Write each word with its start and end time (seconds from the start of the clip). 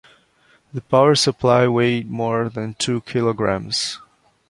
The 0.73 0.81
power 0.81 1.13
supply 1.13 1.67
weighed 1.67 2.09
more 2.09 2.49
than 2.49 2.73
two 2.73 3.01
kilograms. 3.01 3.99